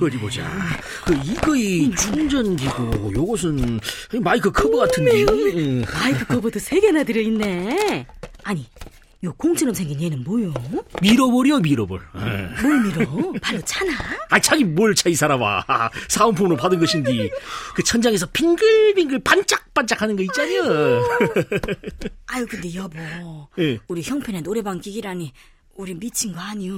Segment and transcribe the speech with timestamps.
[0.00, 0.48] 어디 보자.
[1.04, 3.80] 그 이거이 충전기고 요것은
[4.20, 5.24] 마이크 커버 같은데.
[5.92, 8.06] 마이크 커버도 세 개나 들어 있네.
[8.44, 8.66] 아니,
[9.24, 10.52] 요 공처럼 생긴 얘는 뭐요?
[11.00, 12.00] 밀어버려 밀어볼.
[12.62, 13.32] 뭘 밀어?
[13.40, 13.92] 발로 차나?
[14.30, 15.62] 아 차기 뭘 차 이 사람아.
[16.08, 17.30] 사은품으로 받은 것인데
[17.74, 21.02] 그 천장에서 빙글빙글 반짝반짝하는 거 있잖여.
[22.26, 22.98] 아유 근데 여보,
[23.58, 23.78] 예.
[23.88, 25.32] 우리 형편의 노래방 기기라니
[25.76, 26.74] 우리 미친 거 아니요?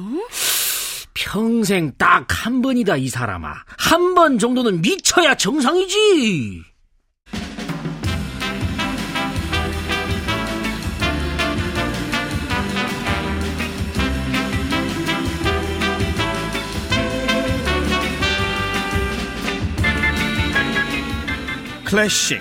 [1.15, 3.55] 평생 딱 한 번이다 이 사람아.
[3.79, 6.63] 한 번 정도는 미쳐야 정상이지.
[21.85, 22.41] 클래식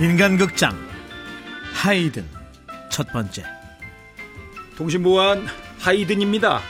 [0.00, 0.76] 인간극장
[1.74, 2.24] 하이든
[2.90, 3.44] 첫 번째
[4.76, 5.46] 통신보안
[5.78, 6.60] 하이든입니다.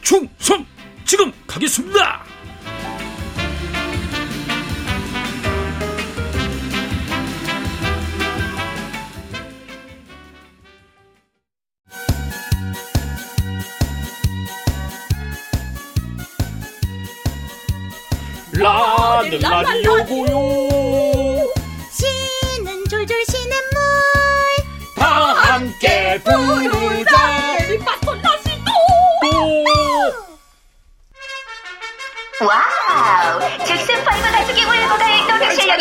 [0.00, 0.66] 아, 충성!
[1.04, 2.24] 지금 가겠습니다!
[18.52, 20.59] 라는 라디오고요.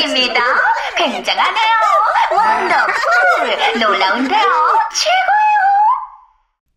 [0.10, 0.42] 실력입니다.
[0.98, 1.80] 굉장하네요.
[2.36, 3.80] wonderful.
[3.80, 4.42] 놀라운데요.
[4.94, 5.60] 최고예요.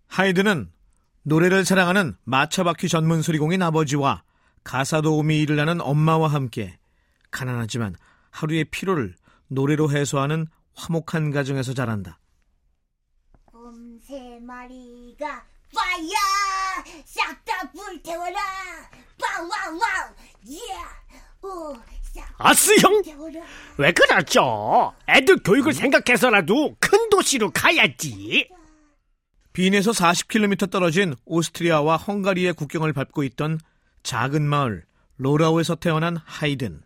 [0.09, 0.71] 하이든은
[1.23, 4.23] 노래를 사랑하는 마차바퀴 전문 수리공인 아버지와
[4.65, 6.79] 가사 도우미 일을 하는 엄마와 함께
[7.31, 7.97] 가난하지만
[8.31, 9.15] 하루의 피로를
[9.49, 12.19] 노래로 해소하는 화목한 가정에서 자란다.
[13.45, 16.15] 곰 세 마리가 fire
[17.05, 18.39] 싹다 불태워라!
[19.23, 20.15] 와와와우
[20.49, 20.59] 예
[21.43, 21.83] 오싹
[22.39, 23.41] 아스 형, 태워라
[23.79, 24.93] 왜 그러죠?
[25.09, 28.49] 애들 교육을 생각해서라도 큰 도시로 가야지.
[29.53, 33.61] 빈에서 40km 떨어진 오스트리아와 헝가리의 국경을 밟고 있던
[34.03, 34.85] 작은 마을
[35.19, 36.83] 로라우에서 태어난 하이든.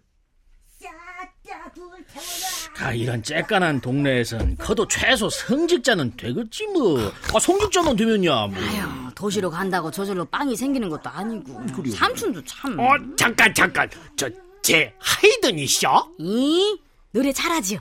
[2.79, 7.11] 아, 이런 쬐깐한 동네에선 커도 최소 성직자는 되겠지 뭐.
[7.35, 8.55] 아, 성직자만 되면야 뭐.
[8.59, 11.65] 아유, 도시로 간다고 저절로 빵이 생기는 것도 아니고.
[11.91, 12.79] 삼촌도 참.
[12.79, 13.89] 어, 잠깐 잠깐.
[14.15, 14.29] 저
[14.67, 16.11] 제 하이든이셔?
[16.19, 16.77] 이
[17.13, 17.79] 노래 잘하지요.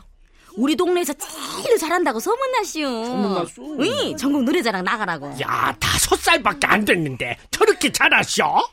[0.56, 3.06] 우리 동네에서 제일 잘한다고 소문났시오.
[3.06, 3.54] 소문났어?
[3.84, 5.34] 이 전국 노래자랑 나가라고.
[5.42, 8.64] 야, 다섯 살밖에 안 됐는데 저렇게 잘하셔?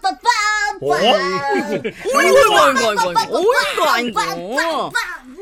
[0.00, 4.90] 빰빠빰빰빰빰빰 어이구, 어이구, 어이구, 어이구, 어이구, 아이고.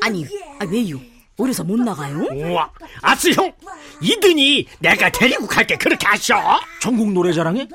[0.00, 0.26] 아니,
[0.58, 0.98] 아, 왜요?
[1.38, 2.18] 어려서 못 나가요?
[2.32, 2.68] 우와,
[3.00, 3.52] 아스 형,
[4.00, 6.60] 이든이 내가 데리고 갈게 그렇게 하셔?
[6.80, 7.68] 전국 노래자랑에?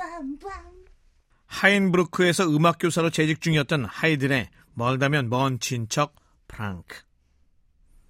[1.47, 6.16] 하인브루크에서 음악 교사로 재직 중이었던 하이든의 멀다면 먼 친척
[6.47, 7.02] 프랑크.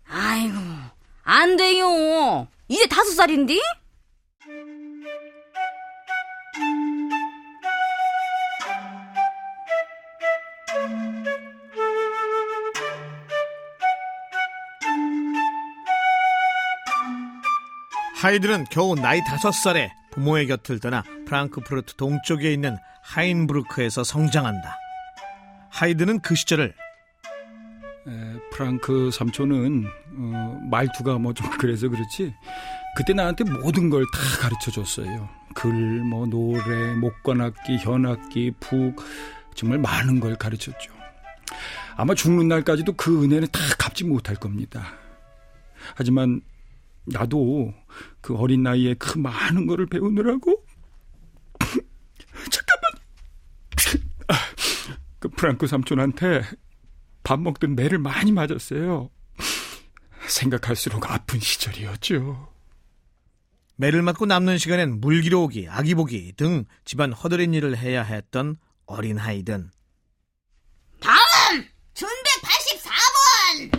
[0.09, 0.57] 아이고,
[1.23, 2.47] 안 돼요.
[2.67, 3.57] 이제 다섯 살인데?
[18.15, 22.75] 하이든은 겨우 나이 다섯 살에 부모의 곁을 떠나 프랑크푸르트 동쪽에 있는
[23.07, 24.77] 하인브루크에서 성장한다.
[25.69, 26.73] 하이든은 그 시절을
[28.07, 29.85] 에, 프랑크 삼촌은
[30.17, 32.33] 어, 말투가 뭐 좀 그래서 그렇지
[32.95, 35.29] 그때 나한테 모든 걸 다 가르쳐 줬어요.
[35.55, 35.71] 글,
[36.03, 39.03] 뭐 노래, 목관악기, 현악기, 북
[39.55, 40.93] 정말 많은 걸 가르쳤죠.
[41.95, 44.85] 아마 죽는 날까지도 그 은혜는 다 갚지 못할 겁니다.
[45.95, 46.41] 하지만
[47.05, 47.73] 나도
[48.21, 50.63] 그 어린 나이에 그 많은 거를 배우느라고
[52.51, 52.91] 잠깐만
[54.27, 54.35] 아,
[55.19, 56.43] 그 프랑크 삼촌한테
[57.23, 59.09] 밥 먹던 매를 많이 맞았어요.
[60.27, 62.53] 생각할수록 아픈 시절이었죠.
[63.75, 69.17] 매를 맞고 남는 시간엔 물기로 오기, 아기 보기 등 집안 허드렛 일을 해야 했던 어린
[69.17, 69.69] 하이든.
[70.99, 73.77] 다음 준비 84번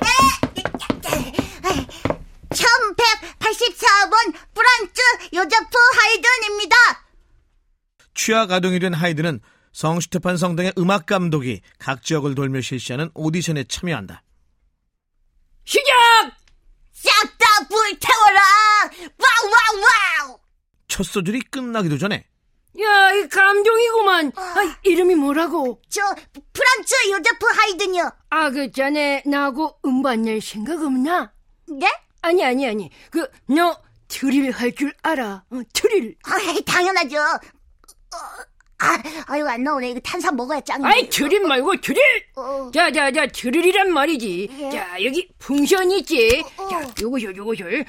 [2.50, 5.02] 1184번 프란츠
[5.34, 6.76] 요제프 하이든입니다
[8.28, 9.40] 취학 아동이 된 하이든은
[9.72, 14.22] 성슈테판 성당의 음악 감독이 각 지역을 돌며 실시하는 오디션에 참여한다.
[15.64, 16.36] 시작!
[16.92, 18.40] 싹다 불태워라
[19.16, 20.38] 와와와우
[20.88, 22.26] 첫 소절이 끝나기도 전에
[22.82, 24.32] 야, 이 감동이구만.
[24.36, 25.80] 아, 이름이 뭐라고?
[25.88, 26.02] 저
[26.52, 31.32] 프란츠 요제프 하이든이요 아, 그 자네 나하고 음반 낼 생각 없나?
[31.66, 31.90] 네?
[32.20, 32.90] 아니, 아니, 아니.
[33.10, 33.74] 그, 너
[34.08, 35.44] 트릴 할 줄 알아.
[35.50, 36.16] 어, 트릴.
[36.24, 36.36] 아,
[36.66, 37.16] 당연하죠
[38.80, 39.90] 아, 아유 안 나오네.
[39.90, 40.88] 이거 탄산 먹어야 짱이네.
[40.88, 42.00] 아이 드릴 말고 드릴.
[42.36, 42.70] 어.
[42.72, 44.48] 자자자 드릴이란 말이지.
[44.60, 44.70] 예.
[44.70, 46.44] 자 여기 풍선 있지.
[46.56, 46.68] 어.
[46.68, 47.84] 자 요거요 요거요.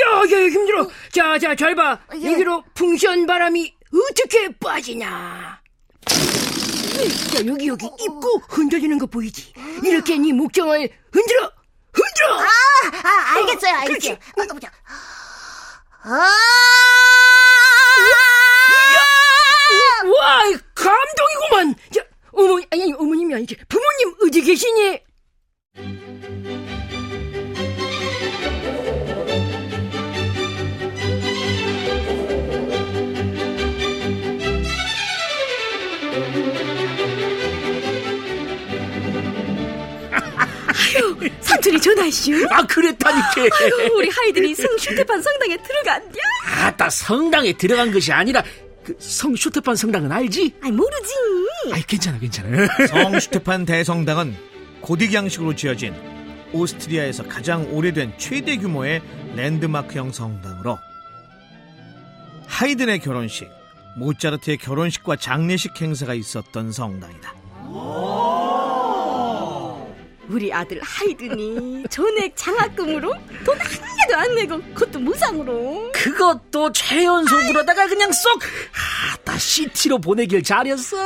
[0.00, 0.88] 야야야 힘들어.
[1.10, 1.98] 자자 잘 봐.
[2.16, 2.32] 예.
[2.32, 3.74] 여기로 풍선 바람이
[4.10, 5.60] 어떻게 빠지냐.
[7.32, 9.54] 자 여기 여기 입구 흔들리는 거 보이지?
[9.82, 11.50] 이렇게 네 목청을 흔들어
[11.92, 12.40] 흔들어.
[12.40, 12.46] 아,
[13.08, 14.12] 아, 알겠어요, 알겠어요.
[14.14, 14.70] 아, 보자.
[16.10, 16.48] 아!
[43.94, 46.20] 우리 하이든이 성슈테판 성당에 들어간냐?
[46.62, 48.42] 아따 성당에 들어간 것이 아니라
[48.84, 50.54] 그 성 슈테판 성당은 알지?
[50.62, 51.12] 아이 모르지.
[51.72, 52.66] 아이 괜찮아 괜찮아.
[52.88, 54.34] 성 슈테판 대성당은
[54.80, 55.94] 고딕 양식으로 지어진
[56.54, 59.02] 오스트리아에서 가장 오래된 최대 규모의
[59.36, 60.78] 랜드마크형 성당으로
[62.46, 63.50] 하이든의 결혼식,
[63.98, 67.34] 모차르트의 결혼식과 장례식 행사가 있었던 성당이다.
[70.28, 73.14] 우리 아들 하이든이 전액 장학금으로
[73.44, 75.90] 돈 하나도 안 내고 그것도 무상으로.
[75.92, 78.40] 그것도 최연소부로다가 그냥 쏙
[79.14, 80.96] 아따 시티로 보내길 잘했어.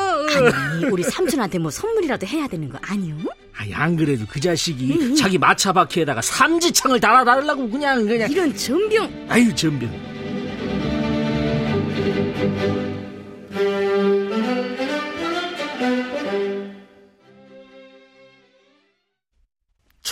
[0.53, 3.17] 아니 우리 삼촌한테 뭐 선물이라도 해야 되는 거 아니요?
[3.55, 9.27] 아이 안 그래도 그 자식이 자기 마차 바퀴에다가 삼지창을 달아달라고 그냥 그냥 이런 전병.
[9.29, 9.91] 아유 전병.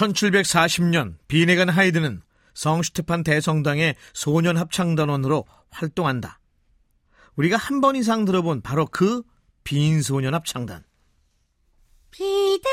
[0.00, 2.22] (1740년) 빈에 간 하이든은
[2.54, 6.40] 성슈테판 대성당의 소년 합창단원으로 활동한다.
[7.36, 9.22] 우리가 한 번 이상 들어본 바로 그
[9.62, 10.84] 빈 소년 합창단.
[12.10, 12.68] 비대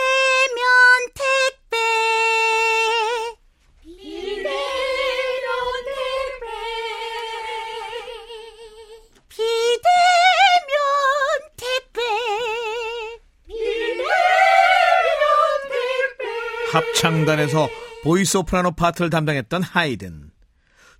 [16.71, 17.69] 합창단에서
[18.03, 20.31] 보이 소프라노 파트를 담당했던 하이든.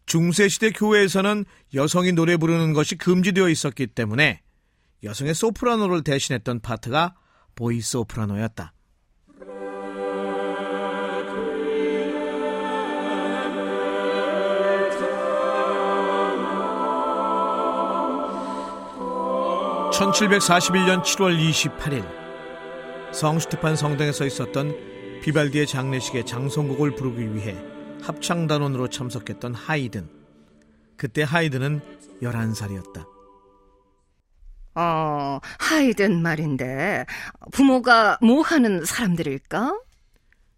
[0.06, 4.42] 중세시대 교회에서는 여성이 노래 부르는 것이 금지되어 있었기 때문에
[5.04, 7.16] 여성의 소프라노를 대신했던 파트가
[7.56, 8.74] 보이 소프라노였다.
[19.92, 22.06] (1741년 7월 28일)
[23.12, 27.56] 성슈테판 성당에서 있었던 비발디의 장례식에 장성곡을 부르기 위해
[28.02, 30.10] 합창단원으로 참석했던 하이든.
[30.96, 31.82] 그때 하이든은
[32.22, 33.06] 11살이었다.
[34.76, 37.06] 어, 하이든 말인데
[37.52, 39.80] 부모가 뭐 하는 사람들일까?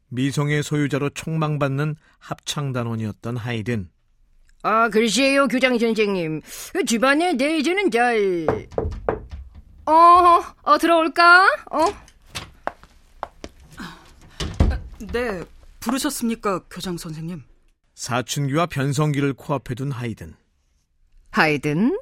[0.10, 3.90] 미성의 소유자로 총망받는 합창단원이었던 하이든.
[4.62, 6.42] 아 글쎄요 교장 선생님
[6.74, 8.68] 그 집안에 내지는 잘.
[9.86, 11.46] 어, 어 들어올까?
[11.72, 12.09] 어?
[15.00, 15.44] 네,
[15.80, 17.44] 부르셨습니까, 교장 선생님?
[17.96, 20.36] 사춘기와 변성기를 코앞에 둔 하이든.
[21.32, 21.98] 하이든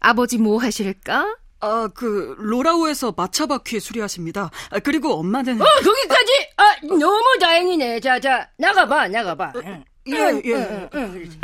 [0.00, 1.36] 아버지 뭐 하실까?
[1.60, 4.50] 아, 그 로라우에서 마차바퀴 수리하십니다.
[4.70, 6.32] 아, 그리고 엄마는 어 거기까지.
[6.56, 8.00] 아 너무 다행이네.
[8.00, 9.52] 자 자 나가 봐 나가 봐.
[9.56, 9.84] 응.
[10.06, 10.54] 예, 응, 예.
[10.54, 11.40] 응, 응, 그렇지.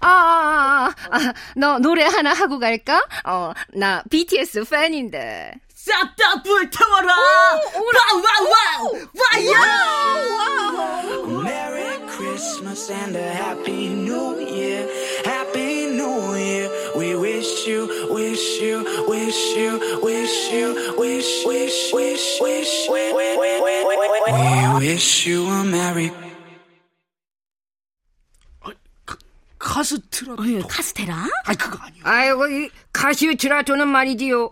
[0.00, 3.02] 아, 아, 아, 아, 너 노래 하나 하고 갈까?
[3.24, 5.52] 어, 나 BTS 팬인데.
[5.74, 7.14] 싹다 불태워라.
[7.16, 8.37] 와와와
[24.88, 26.10] wish you a Merry
[29.58, 30.32] 카스트라.
[30.32, 31.28] 어, 카스테라?
[31.44, 32.00] 아이 그거 아니야.
[32.04, 34.50] 아이고 이 카시트라토는 말이지요.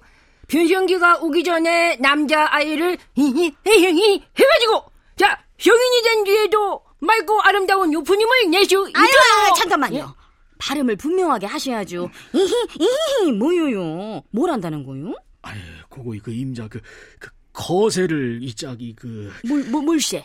[0.48, 4.84] 변성기가 오기 전에 남자 아이를 히히 헤헤히 해가지고
[5.16, 9.00] 자 성인이 된 뒤에도 맑고 아름다운 요프님을 내수 아유, 있죠.
[9.00, 10.14] 아유, 잠깐만요.
[10.58, 12.10] 발음을 분명하게 하셔야죠.
[12.34, 12.88] 이히
[13.22, 14.22] 이히 뭐요요?
[14.30, 15.14] 뭘 한다는 거요?
[15.42, 16.80] 아이 그거 그 임자 그,
[17.20, 20.24] 그 거세를 이 짝이 그 뭘뭐 뭘세?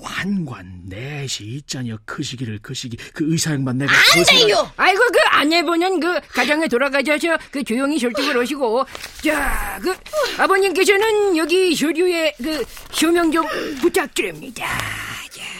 [0.00, 4.72] 환관 내시 있잖여 그 시기를 그 시기 그 의사양반 내가 안 거세가- 돼요.
[4.76, 8.84] 아이고 그 아내분은 그 가정에 돌아가셔서 그 조용히 설득을 하시고
[9.22, 9.94] 자그
[10.38, 13.44] 아버님께서는 여기 서류에 그 서명 좀
[13.80, 14.66] 부탁드립니다.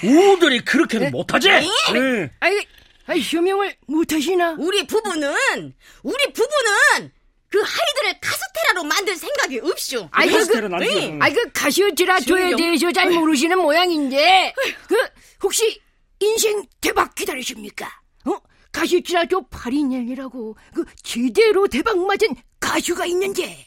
[0.02, 1.48] 우들이 그렇게는 못하지.
[1.94, 2.30] 응.
[2.40, 2.58] 아이
[3.06, 4.56] 아, 쇼명을 못하시나?
[4.58, 7.12] 우리 부부는 우리 부부는
[7.52, 10.08] 그 하이드를 카스테라로 만들 생각이 없쇼.
[10.10, 11.18] 아이, 그.
[11.20, 12.56] 아이, 그 가시오지라토에 신경.
[12.56, 14.54] 대해서 잘 모르시는 모양인데,
[14.88, 14.96] 그,
[15.42, 15.78] 혹시
[16.20, 17.86] 인생 대박 기다리십니까?
[18.24, 18.38] 어?
[18.72, 23.66] 가시오지라토 파리넬리라고, 그, 제대로 대박 맞은 가수가 있는데.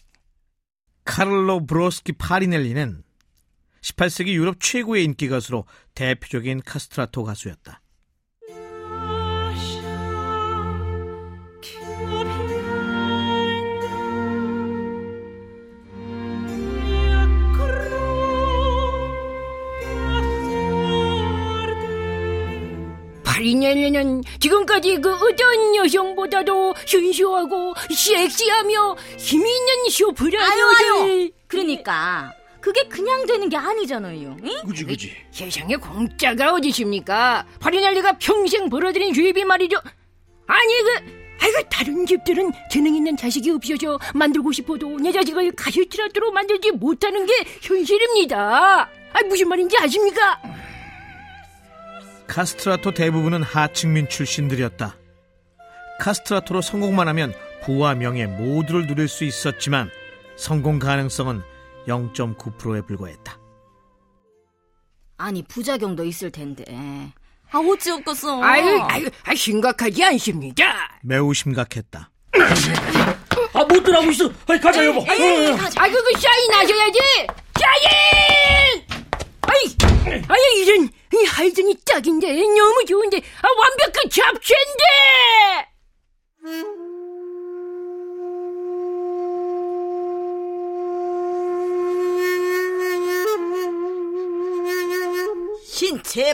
[1.04, 3.04] 카를로 브로스키 파리넬리는
[3.82, 7.82] 18세기 유럽 최고의 인기 가수로 대표적인 카스트라토 가수였다.
[23.66, 29.74] 파리넬리는 지금까지 그 어떤 여성보다도 순수하고 섹시하며 힘이 있는
[30.38, 31.32] 아유.
[31.48, 32.32] 그러니까
[32.62, 34.38] 그게 그냥 되는 게 아니잖아요.
[34.44, 34.50] 응?
[34.68, 35.14] 그지 그지.
[35.32, 37.46] 세상에 공짜가 어디십니까?
[37.60, 39.78] 파리넬리가 평생 벌어들인 주입이 말이죠.
[40.48, 46.72] 아니 그 아이고 다른 집들은 재능 있는 자식이 없어서 만들고 싶어도 내 자식을 가시트라토로 만들지
[46.72, 48.90] 못하는 게 현실입니다.
[49.14, 50.55] 아 무슨 말인지 아십니까?
[52.28, 54.96] 카스트라토 대부분은 하층민 출신들이었다.
[56.00, 59.90] 카스트라토로 성공만 하면 부와 명예 모두를 누릴 수 있었지만
[60.36, 61.42] 성공 가능성은
[61.88, 63.40] 0.9%에 불과했다.
[65.18, 66.66] 아니 부작용도 있을 텐데.
[67.52, 68.44] 아 어찌 없겠어.
[68.44, 70.64] 아유 아유 아, 심각하지 않습니다.
[71.04, 72.12] 매우 심각했다.
[73.54, 74.30] 아 못 들어가고 있어.
[74.48, 75.00] 아이 가자 여보.
[75.00, 75.06] 어, 어.
[75.06, 76.20] 아 그거 하셔야지.
[76.20, 76.52] 사인.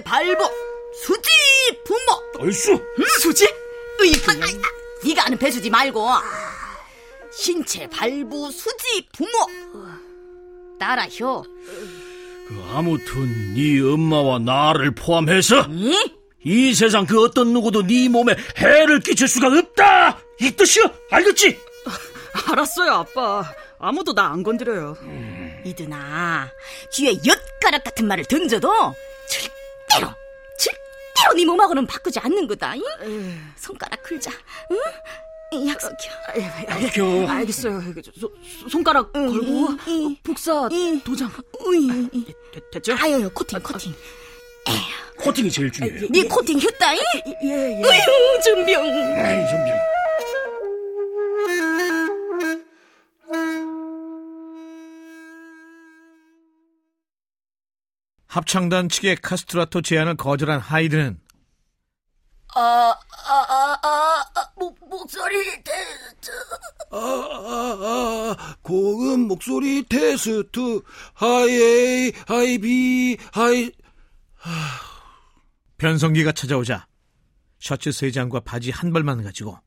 [0.01, 0.43] 발보
[1.03, 1.29] 수지
[1.85, 2.43] 부모.
[2.43, 2.77] 얼쑤.
[3.21, 3.45] 수지?
[4.01, 6.07] 으이, 아, 아, 아, 네가 아는 배수지 말고
[7.31, 9.29] 신체 발부 수지 부모.
[10.79, 11.43] 따라효.
[11.43, 15.93] 그 아무튼 네 엄마와 나를 포함해서 응?
[16.43, 20.19] 이 세상 그 어떤 누구도 네 몸에 해를 끼칠 수가 없다.
[20.41, 20.91] 이 뜻이야.
[21.11, 21.57] 알겠지?
[22.49, 23.43] 알았어요, 아빠.
[23.79, 24.97] 아무도 나 안 건드려요.
[25.65, 26.49] 이드나
[26.93, 28.69] 귀에 엿가락 같은 말을 던져도
[29.29, 29.53] 절대
[29.99, 30.07] 로
[30.57, 32.73] 절대로 네 몸하고는 바꾸지 않는 거다.
[33.01, 33.51] 응?
[33.55, 34.31] 손가락 흘자.
[34.71, 34.77] 응?
[35.53, 36.77] 이 약속이야.
[36.79, 37.27] 비켜.
[37.27, 37.81] 알겠어요.
[38.19, 38.31] 소-
[38.69, 40.05] 손가락 걸고 응.
[40.05, 41.01] 어, 복사 응.
[41.01, 41.29] 도장.
[42.53, 42.95] 됐, 됐죠?
[42.99, 43.93] 아유 코팅 코팅.
[45.17, 46.07] 코팅이 제일 중요해.
[46.09, 46.93] 네 코팅 했다.
[46.93, 47.01] 잉?
[47.43, 47.81] 예, 예.
[47.83, 48.83] 으유 준병.
[48.83, 49.71] 아이 좀비.
[58.31, 61.19] 합창단 측의 카스트라토 제안을 거절한 하이든은
[62.55, 66.31] 아, 아, 아, 아, 아, 목, 목소리 테스트.
[66.91, 70.81] 아, 아, 아, 고음 목소리 테스트.
[71.13, 73.71] high A, high B, high.
[75.77, 76.87] 변성기가 찾아오자
[77.59, 79.57] 셔츠 세 장과 바지 한 벌만 가지고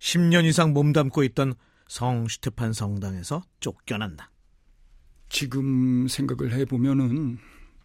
[0.00, 1.54] 10년 이상 몸담고 있던
[1.88, 4.30] 성 슈테판 성당에서 쫓겨난다.
[5.30, 7.38] 지금 생각을 해보면은,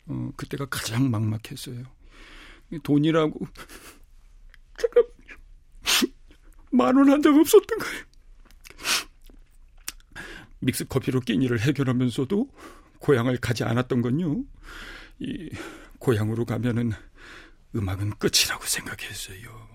[0.08, 1.84] 어, 그때가 가장 막막했어요.
[2.72, 3.40] 이 돈이라고.
[4.78, 5.02] 제가
[6.72, 8.04] 만원한적 없었던 거예요.
[10.60, 12.50] 믹스 커피로 끼니를 해결하면서도
[13.00, 14.44] 고향을 가지 않았던 건요.
[15.20, 15.50] 이
[16.00, 16.92] 고향으로 가면은
[17.76, 19.70] 음악은 끝이라고 생각했어요.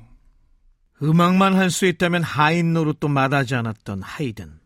[1.02, 4.59] 음악만 할 수 있다면 하인 노릇도 마다하지 않았던 하이든.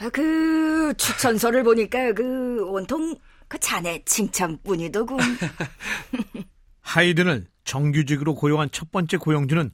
[0.00, 3.14] 아, 그 추천서를 보니까 그 온통
[3.48, 5.18] 그 자네 칭찬뿐이더군.
[6.80, 9.70] 하이든을 정규직으로 고용한 첫 번째 고용주는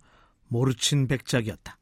[0.48, 1.78] 모르친 백작이었다.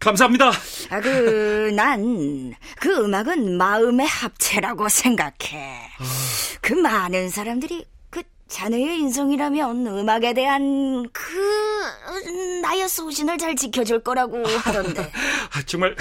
[0.00, 0.50] 감사합니다.
[0.90, 5.90] 아, 그, 난, 그 음악은 마음의 합체라고 생각해.
[6.62, 15.12] 그 많은 사람들이 그 자네의 인성이라면 음악에 대한 그, 나의 소신을 잘 지켜줄 거라고 하던데.
[15.54, 15.94] 아, 정말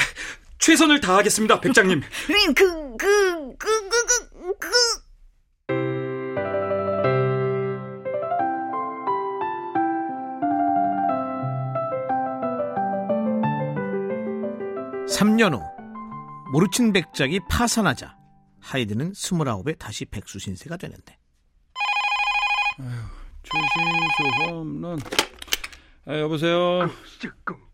[0.59, 2.01] 최선을 다하겠습니다, 백장님.
[2.53, 4.69] 그, 그, 그, 그, 그, 그, 그.
[15.09, 15.61] 3년 후
[16.53, 18.15] 모르친 백작이 파산하자
[18.61, 21.17] 하이든은 29에 다시 백수 신세가 되는데
[23.43, 24.99] 최신수 홈런.
[26.05, 26.89] 아, 여보세요.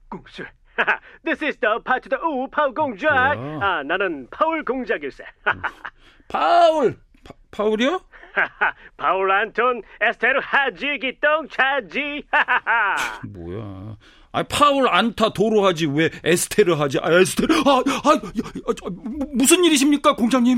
[0.10, 0.48] 꽁꽁술.
[1.26, 3.36] This is the part of the 우 파울 공작.
[3.36, 3.60] 뭐야?
[3.62, 5.24] 아 나는 파울 공작일세.
[6.30, 6.98] 파울.
[7.24, 8.00] 파, 파울이요?
[8.98, 12.24] 파울 안톤 에스테르 하지 기똥 차지.
[13.34, 13.98] 뭐야?
[14.34, 17.00] 아 파울 안타 도로 하지 왜 에스테르 하지?
[17.02, 18.90] 아 에스테르 아, 아, 아, 아
[19.34, 20.58] 무슨 일이십니까 공장님?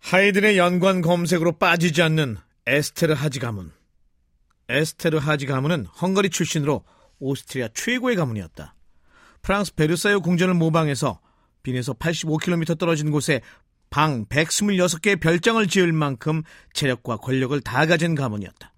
[0.00, 3.72] 하이든의 연관 검색으로 빠지지 않는 에스테르 하지 가문.
[4.68, 6.84] 에스테르 하지 가문은 헝가리 출신으로
[7.20, 8.74] 오스트리아 최고의 가문이었다.
[9.44, 11.20] 프랑스 베르사유 궁전을 모방해서
[11.62, 13.42] 빈에서 85km 떨어진 곳에
[13.90, 18.72] 방 126개의 별장을 지을 만큼 재력과 권력을 다 가진 가문이었다.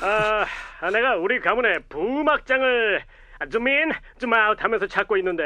[0.00, 3.04] 아, 내가 우리 가문의 부막장을
[3.50, 5.42] 좀인, 좀아웃 하면서 찾고 있는데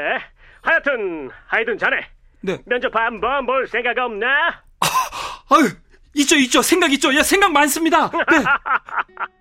[0.61, 2.07] 하여튼 하이든 자네
[2.41, 2.59] 네.
[2.65, 4.63] 면접 한번 볼 생각 없나?
[5.49, 5.69] 아유,
[6.13, 6.61] 있죠, 있죠.
[6.61, 7.13] 생각 있죠.
[7.15, 8.09] 야, 생각 많습니다.
[8.11, 8.19] 네.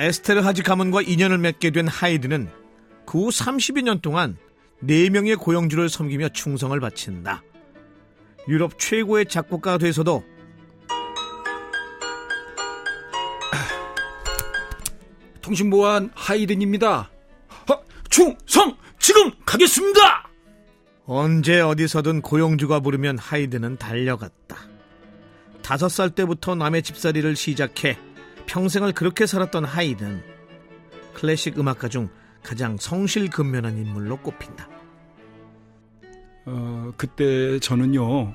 [0.00, 2.48] 에스테르 하지 가문과 인연을 맺게 된 하이드는
[3.04, 4.38] 그 후 30여 년 동안
[4.82, 7.42] 4명의 고영주를 섬기며 충성을 바친다.
[8.48, 10.24] 유럽 최고의 작곡가가 돼서도
[15.42, 17.10] 통신보안 하이든입니다.
[17.66, 18.74] 하, 충성!
[18.98, 20.30] 지금 가겠습니다!
[21.04, 24.56] 언제 어디서든 고영주가 부르면 하이드는 달려갔다.
[25.62, 27.98] 다섯 살 때부터 남의 집살이를 시작해
[28.50, 30.24] 평생을 그렇게 살았던 하이든
[31.14, 32.08] 클래식 음악가 중
[32.42, 34.68] 가장 성실근면한 인물로 꼽힌다.
[36.46, 38.34] 어, 그때 저는요.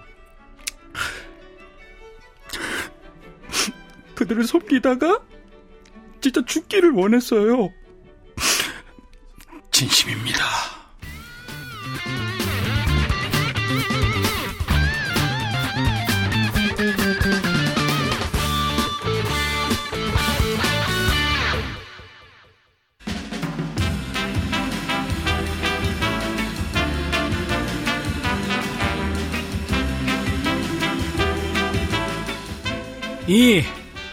[4.15, 5.21] 그들을 섬기다가
[6.21, 7.69] 진짜 죽기를 원했어요.
[9.71, 10.74] 진심입니다.
[33.35, 33.61] 이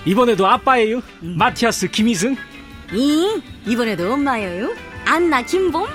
[0.05, 1.01] 이번에도 아빠예요.
[1.21, 2.37] 마티아스 김희승.
[2.93, 4.75] 이 이번에도 엄마예요.
[5.05, 5.87] 안나 김봄.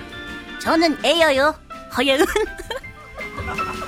[0.59, 1.53] 저는 애여요.
[1.97, 2.25] 허예은.